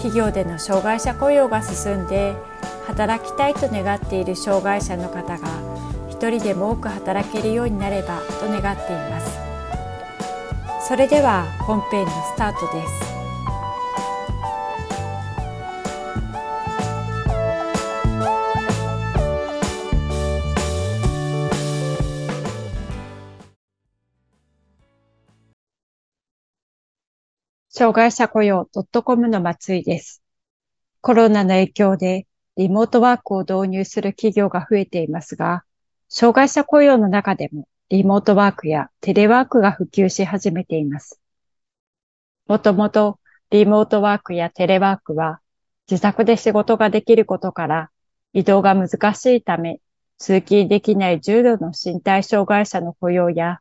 [0.00, 2.34] 企業での障害者雇用が進んで
[2.86, 5.48] 働きたいと願っている障害者の方が
[6.08, 9.38] 一人でも多く働けるようになればと願っています。
[10.88, 13.09] それでは本編のスタートです。
[27.80, 30.22] 障害者雇用 .com の松井です。
[31.00, 32.26] コロナの影響で
[32.58, 35.64] リモートワークを導入する企業が増えていますが、
[36.10, 41.22] 障害者雇用の中でもリモートワークやテレワークが普及し始めています。
[42.48, 45.40] もともとリモートワークやテレワークは
[45.90, 47.90] 自宅で仕事ができることから
[48.34, 49.80] 移動が難しいため
[50.18, 53.60] 通勤できない重度の身体障害者の雇用や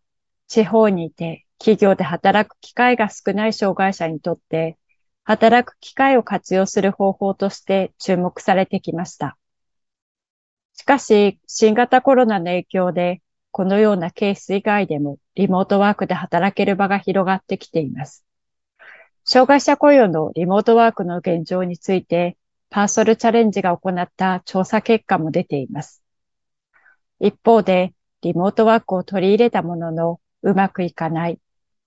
[0.49, 4.77] 地方にいて企業で働く機会が少ない障害者にとって、
[5.23, 9.37] 働く機会を活用する方法として注目されてきました。
[10.73, 13.21] しかし、新型コロナの影響で、
[13.51, 18.25] このようなケース以外でもリモートワークで働ける場が広がってきています。
[19.25, 22.37] 障害者雇用のリモートワークの現状について、
[22.69, 26.01] パーソルチャレンジが行った調査結果も出ています。
[27.19, 31.39] 一方で、リモートワークを取り入れたものの、うまくいかない、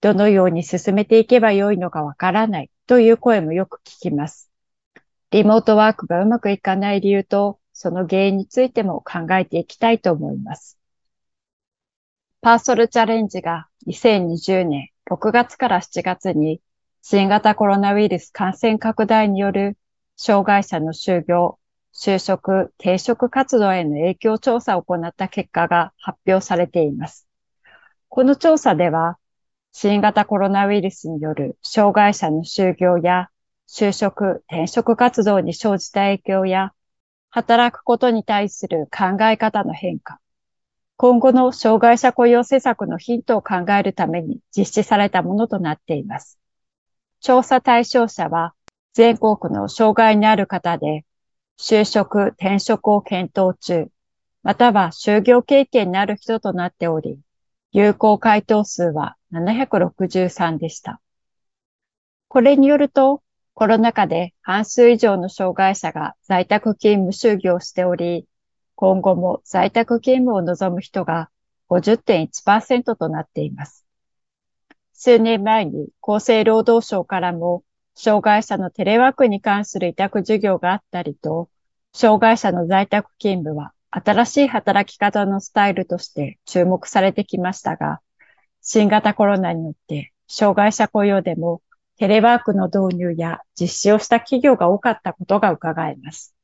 [0.03, 4.51] どのように進めていけばよいのかわからないという声もよく聞きます。
[5.31, 10.77] リモートワークがうまくいかない理由とその原因についても考えていきたいと思います。
[12.41, 16.61] パーソルチャレンジが2020年6月から7月に
[17.01, 19.79] 新型コロナウイルス感染拡大による
[20.17, 21.61] 障害者の就業、
[21.95, 27.29] 就職、定職活動への影響調査を行った結果が発表されています。
[28.09, 29.19] この調査では、
[29.73, 33.31] 新型コロナウイルスによる障害者の就業や
[33.69, 36.73] 就職、転職活動に生じた影響や、
[37.31, 40.21] 働くことに対する考え方の変化、
[40.97, 46.39] 今後の障害者雇用政策のヒントを考えるために実施されたものとなっています。
[47.21, 48.55] 調査対象者は
[48.93, 51.07] 全国の障害のある方で、
[51.59, 53.89] 就職、転職を検討中、
[54.43, 57.19] または就業経験のある人となっており、
[57.75, 61.01] 有効回答数は763でした。
[62.29, 63.23] これによると、
[63.55, 68.27] コロナ禍で半数以上の障害者が在宅勤務就業しており、
[68.75, 71.31] 今後も在宅勤務を望む人が
[71.71, 73.87] 50.1%となっています。
[74.93, 81.49] 数年前に厚生労働省からも障害者のテレワークに関する委託授業があったりと、
[81.95, 88.01] 障害者の在宅勤務は新しい働き方のスタイルとして注目されてきましたが、
[88.63, 91.61] 新型コロナによって障害者雇用でも
[91.99, 96.35] テレワークの導入や実施をした企業が多かったことが伺えます。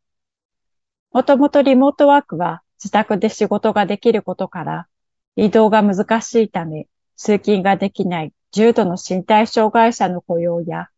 [1.10, 4.86] もともとリモートワークは自宅で仕事ができることから
[5.34, 10.88] 移動が難しいため通勤ができない重度の身体障害者の雇用や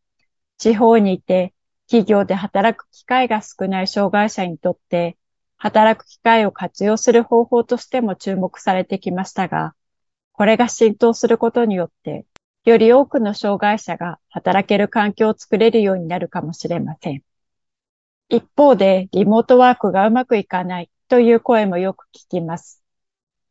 [0.58, 1.54] 地方にいて
[1.86, 5.16] 企業で働く機会が少ない障害者にとって
[5.62, 9.74] 働く機会を活用する方法としても注目されてきましたが、
[10.32, 12.24] これが浸透することによって、
[12.64, 17.22] より多くの障害者が働ける環境を作れるようになるかもしれません。
[18.30, 22.82] 一方で、リモートワークがうまくいかないという声もよく聞きます。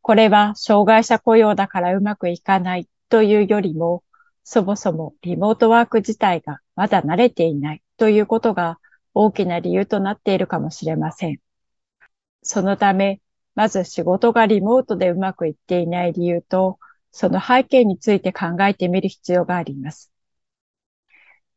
[0.02, 4.02] これは障害者雇用だからうまくいかないというよりも、
[4.42, 8.80] そもそもリモートワーク自体がまだ慣れていないということが
[9.14, 11.38] 大きな理由となっているかもしれません。
[12.42, 13.20] そのため、
[13.54, 16.78] まず仕事がリモートでうまくいっていない理由と、
[17.10, 20.10] その背景について考えてみる必要があります。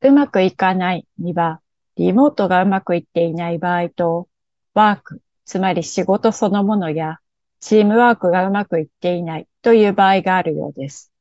[0.01, 1.61] うまくいかないには、
[1.95, 4.27] リモートがうまくいっていない場合と、
[4.73, 7.19] ワーク、つまり仕事そのものや、
[7.59, 11.13] チームワークがうまくいっていないという場合があるようです。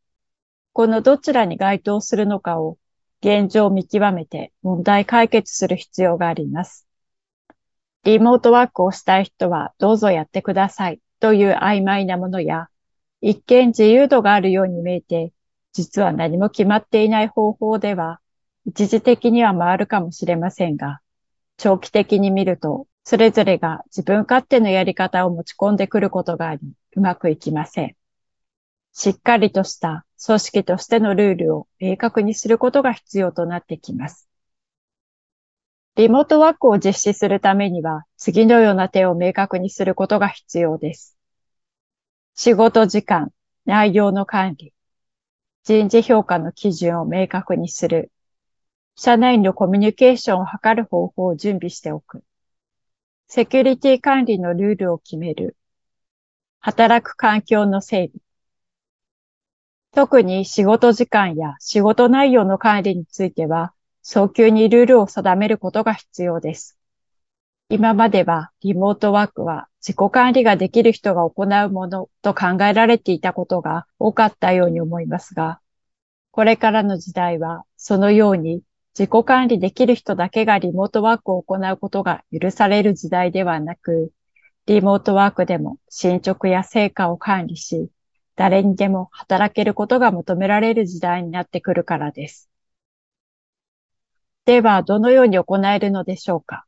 [0.72, 2.78] このどちらに該当するのかを
[3.20, 6.88] 現状を見極めて問題解決する必要があります。
[8.04, 12.66] リモートワークをしたい人はどうぞやってくださいという曖昧なものや、
[13.20, 15.32] 一見自由度があるように見えて、
[15.72, 18.20] 実は何も決まっていない方法では、
[18.66, 21.00] 一時的には回るかもしれませんが、
[21.56, 26.60] 長期的に見ると、それぞれが自分勝手のやり方を持ち込んでくることがあり、
[26.96, 27.96] うまくいきません。
[28.92, 34.28] しっかりとした組織としてのルールを明確にすることが必要となってきます。
[35.94, 41.18] リモートワークを実施するためには、次のような点を明確にすることが必要です。
[42.34, 43.30] 仕事時間、
[43.66, 44.72] 内容の管理、
[45.64, 48.10] 人事評価の基準を明確にする、
[48.96, 52.24] 社内のコミュニケーションを図る方法を準備しておく、
[53.28, 55.58] セキュリティ管理のルールを決める、
[56.60, 58.22] 働く環境の整備、
[59.92, 66.76] 特に仕事時間や仕事内容の管理については、早急にルールを定めることが必要です。
[67.68, 75.60] 今まではリモートワークは自己管理ができる人が行うものと考えられていたことが多かったように思いますが、
[76.32, 78.62] これからの時代はそのように
[78.98, 84.10] 自己管理できる人だけがリモートワークを行うことが許される時代ではなく、
[84.66, 87.88] リモートワークでも進捗や成果を管理し、
[88.36, 92.51] 誰にでも働けることが求められる時代になってくるからです。
[94.44, 96.64] では、どのように行えるのでしょうか？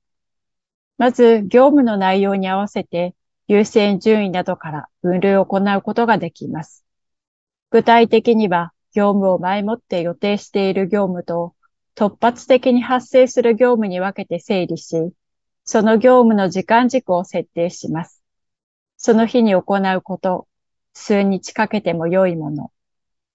[0.97, 3.17] まず、業務の内容に合わせて
[3.49, 6.85] 優先順位などから分類を行うことができます。
[7.71, 11.55] 具体的には、業務を前もって予定している業務と
[11.97, 15.11] 突発的に発生する業務に分けて整理し、
[15.65, 18.23] その業務の時間軸を設定します。
[18.99, 20.47] その日に行うこと、
[20.93, 22.71] 数日かけても良いもの、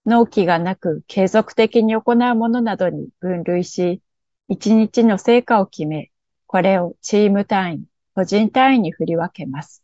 [0.06, 4.02] 納期がなく継続的に行うものなどに分類し、
[4.52, 6.10] 一日の成果を決め、
[6.48, 7.86] これをチーム単位、
[8.16, 9.84] 個人単位に振り分けます。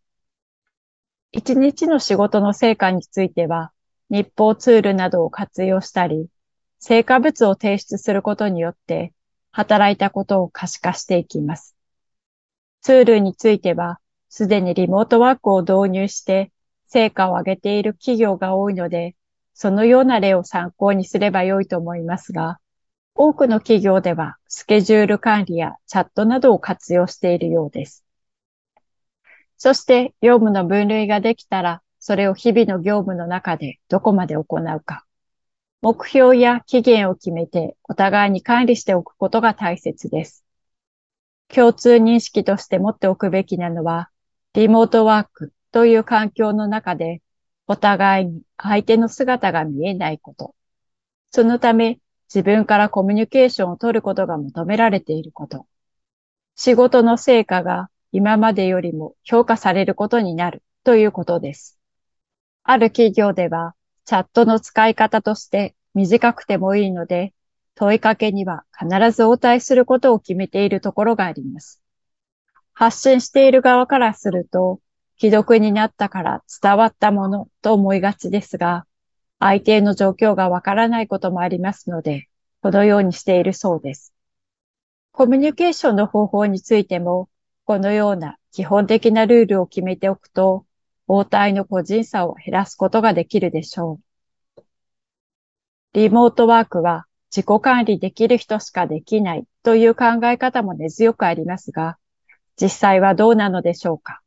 [1.31, 3.71] 一日の仕事の成果については、
[4.09, 6.29] 日報ツールなどを活用したり、
[6.79, 9.13] 成果物を提出することによって、
[9.51, 11.75] 働いたことを可視化していきます。
[12.81, 16.51] ツールについては、すでにリモートワークを導入して
[16.88, 19.15] 成果を上げている企業が多いので、
[19.53, 22.57] そのような例を参考にすればよいと思いますが、
[23.17, 28.03] 多くの企業ではスケジュール管理やチャットなどを活用しているようです。
[29.57, 35.06] そして業務の分類ができたら、それを日々の業務の中でどこまで行うか。
[35.81, 40.44] 目標や期限を決めてお互いに管理しておくことが大切です。
[41.47, 44.09] 共通認識として持っておくべきなのは、
[44.53, 47.21] リモートワークという環境の中で、
[47.67, 50.53] お互いに相手の姿が見えないこと。
[51.31, 52.00] そのため、
[52.33, 55.68] 自分からコミュニケーションを取ることが求められていること。
[56.56, 61.77] 仕事の成果が今までよりも評価されることになるということです。
[62.63, 63.75] ある企業では、
[64.06, 67.33] チャットの使い方として短くてもいいので、
[67.75, 71.81] 問いかけには必ず応対することを決めているところがあります。
[72.74, 74.80] 発信している側からすると、
[75.19, 78.86] 既読になったから伝わったものと思いがちですが、
[79.40, 82.28] 相手の状況がわからないこともありますので、
[82.62, 84.14] このようにしているそうです。
[85.12, 87.30] コミュニケーションの方法についても、
[87.66, 90.66] このような基本的なルールを決めておくと、
[91.08, 94.00] 応対の個人差を減らすことができるでしょ
[94.58, 94.62] う。
[95.94, 101.98] リモートワークは自己管理できる人しかできないという考え方も根強くありますが、
[102.62, 104.22] 実際はどうなのでしょうか。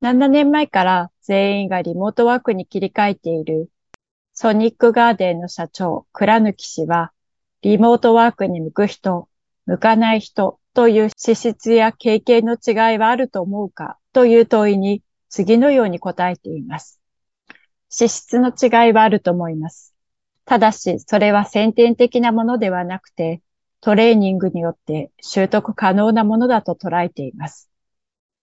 [0.00, 3.70] 7年前から全員がリモートワークに切り替えている
[4.42, 7.12] ソニックガーデンの社長、倉貫氏は、
[7.60, 9.28] リモートワークに向く人、
[9.66, 17.00] 向かない人という資質や経験の違いはあると思うかという問いに次のように答えています。
[17.90, 19.94] 資質の違いはあると思います。
[20.46, 23.42] ただし、それは先天的なものではなくて、
[23.82, 27.69] トレーニングによって習得可能なものだと捉えています。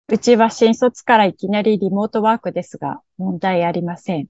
[0.09, 4.29] うちは新卒からいきなりリモートワークですが、問題ありません。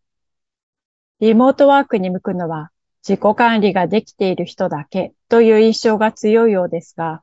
[1.21, 2.71] リモートワークに向くのは
[3.06, 7.23] 自己管理ができている人だけという印象が強いようですが、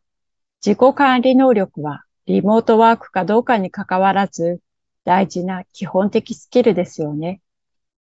[0.63, 4.59] 自己管理能力はリモートワークかどうかに関わらず
[5.03, 7.41] 大事な基本的スキルですよね。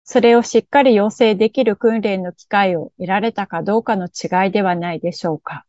[0.04, 5.64] それをしっかり要請できる訓練の機会を得られたかどうかの違いではないでしょうか。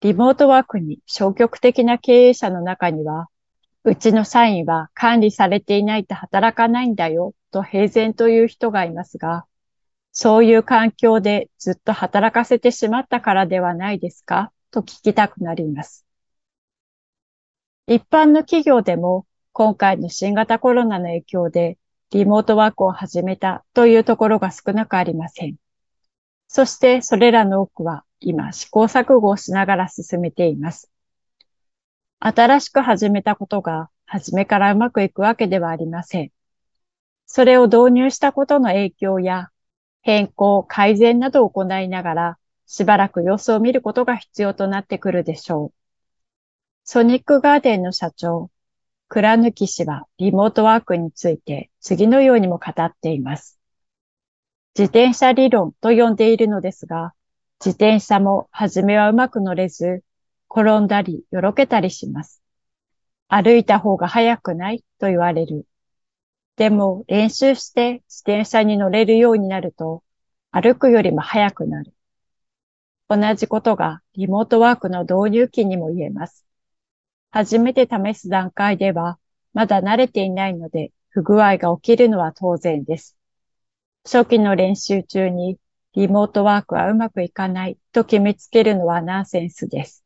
[0.00, 3.28] リモートワークに消極的な経営者の中には、
[3.82, 9.46] うちの社員は管理されていないと働かないんだよと平然という人がいますが、
[10.12, 16.04] そういう環境でずっと働かせてしまったからではないですかと聞きたくなります。
[17.86, 21.78] 一般の企業でも今回の新型コロナの影響で
[22.10, 25.56] リモートワークを始めたというところが少なくありません。
[26.56, 30.90] そしてそれらの多くは今試行錯誤をしながら進めています。
[32.18, 36.32] 新しく始めたことが初めからうまくいくわけではありません。
[37.26, 39.50] それを導入したことの影響や
[40.00, 45.72] 変更、改善などを行いながらしばらく様子を見ることが必要となってくるでしょう。
[46.84, 48.50] ソニックガーデンの社長、
[49.08, 53.60] 倉貫氏はリモートワークについて次のようにも語っています。
[54.78, 57.14] 自転車理論と呼んでいるのですが、
[57.64, 60.02] 自転車も初めはうまく乗れず、
[60.50, 62.42] 転んだり、よろけたりします。
[63.26, 65.66] 歩いた方が早くないと言われる。
[66.56, 70.02] でも練習して自転車に乗れるようになると、
[70.50, 71.94] 歩くよりも早くなる。
[73.08, 76.44] 同じことがリモートワークの導入期にも言えます。
[77.30, 79.18] 初めて試す段階では、
[79.54, 83.15] まだ慣れていないので、不具合が起きるのは当然です。
[84.06, 85.58] 初期の練習中に
[85.94, 90.04] リモートワークはうまくいかないと決めつけるのはナンセンスです。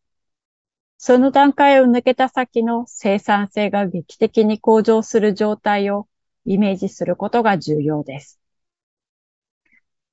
[0.96, 6.08] その段階を抜けた先の生産性が劇的に向上する状態を
[6.46, 8.40] イメージすることが重要です。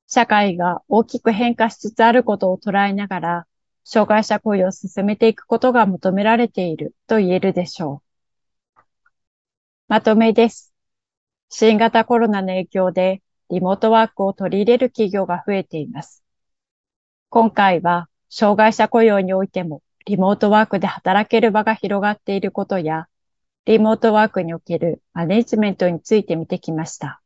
[0.08, 3.48] 社会が大きく変化しつつあることを捉えながら、
[3.86, 8.02] 障害者雇用を進めていくことが求められていると言えるでしょ
[8.78, 8.82] う。
[9.88, 10.74] まとめです。
[11.50, 16.24] 新型コロナの影響でリモートワークを取り入れる企業が増えています。
[17.30, 23.08] 今回は障害者雇用においてもリモートワークで働ける場が広がっていることや、
[23.66, 27.22] リモートワークにおけるマネジメントについて見てきました。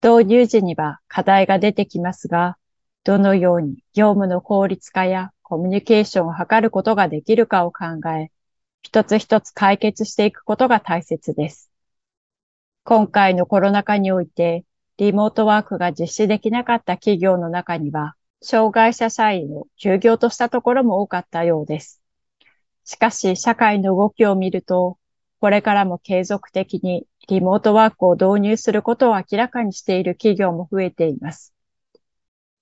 [0.00, 2.56] 導入時には課題が出てきますが、
[3.02, 8.30] どのように業務の効率化やコミュニケーションを図ることができるかを考え、
[8.82, 11.68] 一つ一つ解決していくことが大切です。
[12.84, 14.64] 今回のコロナ禍において、
[14.98, 22.00] リモートワークが実施できなかった企業の中には、障害者社員を休業としたところも多かったようです。
[22.84, 24.98] しかし、社会の動きを見ると、
[25.40, 31.52] これからも継続的にリモートワークを導入することを明らかにしている企業も増えています。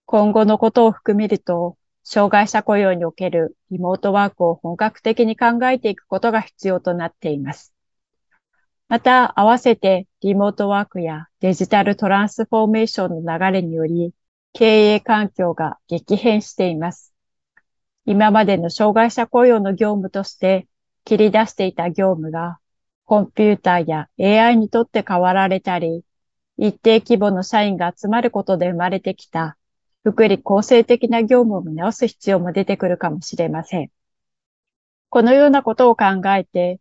[0.07, 7.74] 今後のことを含めると、障害者雇用におけるリモートワークを本格的に考えていくことが必要となっています。
[8.89, 14.13] また、合わせてリモートワークやデジタルトランスフォーメーションの流れにより、
[14.53, 17.13] 経営環境が激変しています。
[18.07, 20.69] 今までの障害者雇用の業務として
[21.05, 22.59] 切り出していた業務が
[23.07, 26.05] コンピューターや AI にとって変わられたり、
[26.57, 29.57] 一定規模の社員が集まることで生まれてきた
[30.05, 33.91] 福利構成的な業務を見直す必要も出てくるかもしれません。
[35.09, 36.79] このようなことを考えて、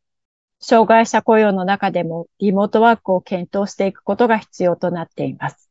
[0.65, 5.70] 障害者雇用の中でもリモートワークを検討していくことが必要となっています。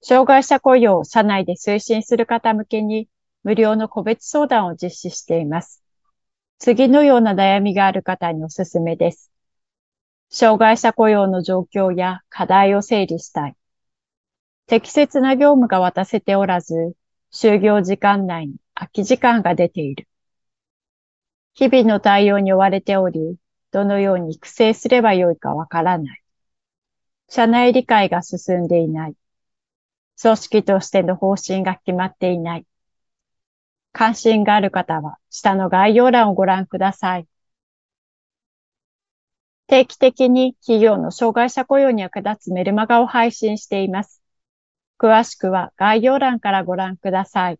[0.00, 3.08] 障害者雇用を社内で推進する方向けに
[3.42, 5.82] 無料の個別相談を実施しています。
[6.60, 9.32] 次のような悩みがある方におすすめです。
[10.30, 13.56] 障害者雇用の状況や課題を整理したい。
[14.68, 16.94] 適切な業務が渡せておらず、
[17.32, 20.06] 就業時間内に空き時間が出ている。
[21.58, 23.36] 日々の対応に追われており、
[23.72, 26.22] どのように育成すればよいかわからない。
[27.28, 29.16] 社内理解が進んでいない。
[30.22, 32.66] 組織としての方針が決まっていない。
[33.92, 37.26] 関心がある方は下の概要欄をご覧ください。
[39.66, 44.22] 定期的に企業の障害者雇用に役立つメルマガを配信しています。
[44.96, 47.58] 詳しくは概要欄からご覧ください。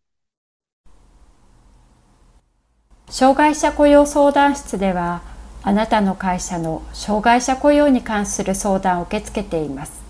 [3.10, 5.22] 障害者雇用相談室では、
[5.62, 10.02] あなたの会社の障害者雇用に関する相談を受け付けています。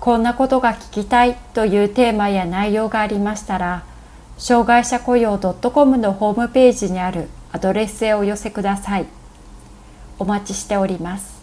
[0.00, 3.84] こんなことが聞きたいというテーマや内容がありましたら、
[4.38, 9.06] 障害者雇用 .com のホームページにあるアドレスへお寄せください。
[10.18, 11.39] お待ちしております。